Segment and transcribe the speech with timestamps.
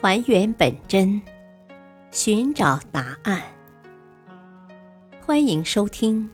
[0.00, 1.20] 还原本真，
[2.10, 3.42] 寻找答案。
[5.24, 6.28] 欢迎收听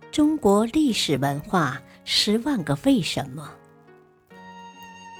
[0.10, 3.52] 《中国历史文化十万个为什么》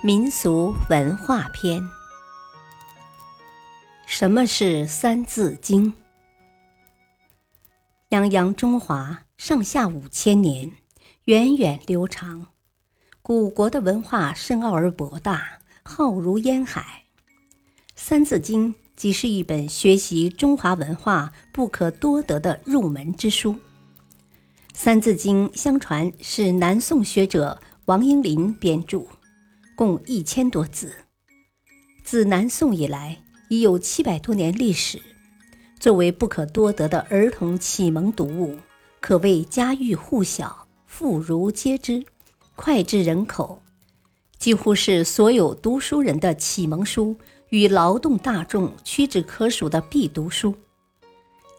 [0.02, 1.80] 民俗文化篇。
[4.06, 5.92] 什么是《三字经》？
[8.10, 10.72] 泱泱中华，上下五千年，
[11.24, 12.48] 源远流长。
[13.20, 16.80] 古国的文化深奥而博大，浩如烟海。
[18.04, 23.52] 《三字经》即是一本学习中华文化不可多得的入门之书。
[24.74, 29.06] 《三字经》相传是南宋学者王英林编著，
[29.76, 30.92] 共一千多字。
[32.02, 35.00] 自南宋以来，已有七百多年历史。
[35.78, 38.58] 作为不可多得的儿童启蒙读物，
[38.98, 42.04] 可谓家喻户晓、妇孺皆知、
[42.56, 43.62] 脍炙人口，
[44.40, 47.16] 几乎是所有读书人的启蒙书。
[47.52, 50.54] 与劳动大众屈指可数的必读书，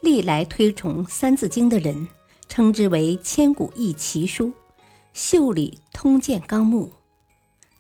[0.02, 2.08] 历来推崇《三字经》的人
[2.50, 4.52] 称之为千古一奇书，
[5.14, 6.88] 秀理通鉴纲目。《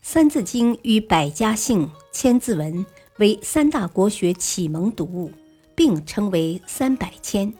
[0.03, 2.85] 三字经》与百家姓、千字文
[3.17, 5.31] 为三大国学启蒙读物，
[5.73, 7.49] 并称为“三百千”。《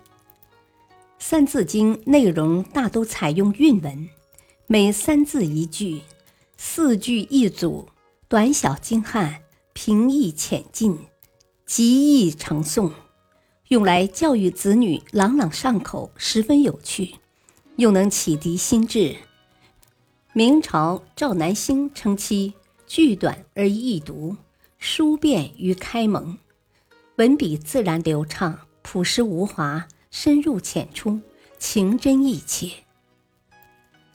[1.18, 4.08] 三字经》内容大都采用韵文，
[4.68, 6.04] 每三字一句，
[6.58, 7.88] 四句一组，
[8.28, 9.40] 短小精悍。
[9.74, 10.98] 平易浅近，
[11.66, 12.92] 极易成诵，
[13.70, 17.16] 用来教育子女朗朗上口，十分有趣，
[17.78, 19.16] 又能启迪心智。
[20.32, 22.54] 明朝赵南星称其
[22.86, 24.38] 句短而易读，
[24.78, 26.38] 书便于开蒙，
[27.16, 31.20] 文笔自然流畅，朴实无华，深入浅出，
[31.58, 32.68] 情真意切。《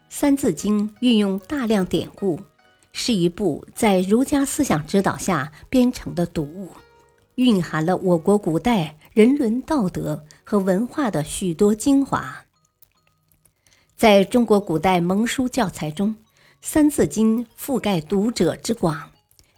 [0.08, 2.40] 三字经》运用大量典故。
[3.00, 6.72] 是一部在儒家思想指导下编成的读物，
[7.36, 12.44] 蕴含了我国古代人伦道德和文化的许多精华。
[13.94, 16.10] 在中国古代蒙书教材中，
[16.60, 19.12] 《三字经》覆盖读者之广，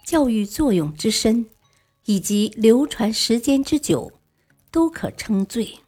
[0.05, 1.47] 教育作用之深，
[2.05, 4.11] 以及流传时间之久，
[4.69, 5.79] 都可称最，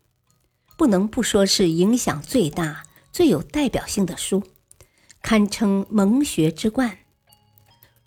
[0.76, 2.82] 不能不说是影响最大、
[3.12, 4.42] 最有代表性的书，
[5.22, 6.98] 堪称蒙学之冠。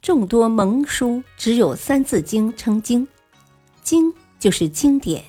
[0.06, 3.08] 众多蒙书只有《三字经》称经，
[3.82, 5.24] 经就是经典，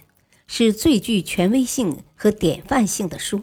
[0.45, 3.41] 是最具权威性和典范性的书。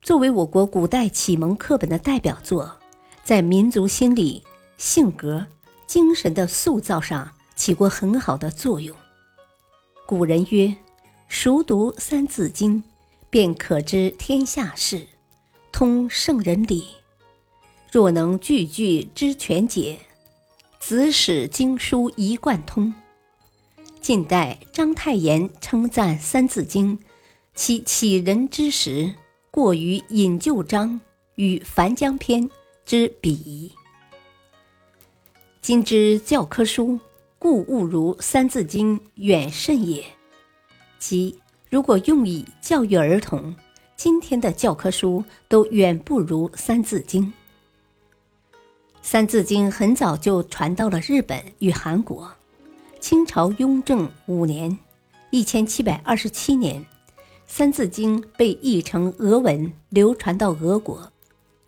[0.00, 2.78] 作为我国古代启蒙课本的代表作，
[3.22, 4.42] 在民族心理、
[4.78, 5.46] 性格、
[5.86, 8.96] 精神的塑造上起过很好的作用。
[10.06, 10.74] 古人曰
[11.28, 12.82] ：“熟读《三字经》，
[13.28, 15.06] 便可知天下事，
[15.70, 16.86] 通圣人理。
[17.92, 19.98] 若能句句知全解。”
[20.80, 22.94] 子史经书一贯通。
[24.00, 26.96] 近代章太炎称赞《三字经》，
[27.54, 29.12] 其启人之时，
[29.50, 30.98] 过于引旧章
[31.34, 32.48] 与《樊江篇》
[32.86, 33.70] 之比夷。
[35.60, 36.98] 今之教科书，
[37.38, 40.02] 故误如《三字经》远甚也。
[40.98, 41.38] 即
[41.68, 43.54] 如果用以教育儿童，
[43.96, 47.24] 今天的教科书都远不如《三字经》。
[49.02, 52.30] 《三字经》很早就传到了日本与韩国。
[53.00, 54.78] 清朝雍正五年
[55.30, 56.82] （一千七百二十七年），
[57.46, 61.10] 《三字经》被译成俄文，流传到俄国。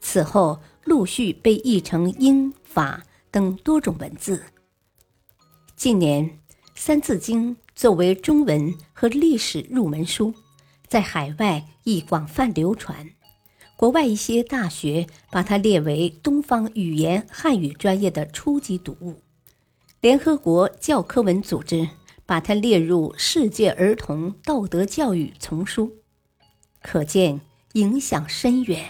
[0.01, 4.43] 此后，陆续被译成英、法等多种文字。
[5.77, 6.27] 近年，
[6.75, 10.35] 《三字经》作为中文和历史入门书，
[10.89, 13.09] 在海外亦广泛流传。
[13.81, 19.23] 国外一些大学把它列为东方语言汉语专业的初级读物，
[20.03, 21.89] 联合国教科文组织
[22.27, 25.91] 把它列入世界儿童道德教育丛书，
[26.83, 27.41] 可见
[27.73, 28.85] 影响深远。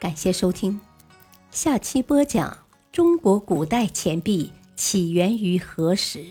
[0.00, 0.80] 感谢收听，
[1.50, 6.24] 下期播讲中国古代钱币起源于何时？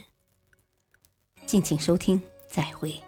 [1.45, 2.19] 敬请收听，
[2.49, 2.99] 再会。